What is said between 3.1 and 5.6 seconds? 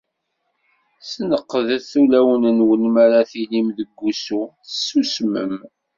tilim deg wusu, tessusmem.